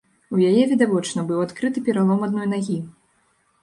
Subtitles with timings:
[0.35, 2.85] У яе, відавочна, быў адкрыты пералом адной нагі.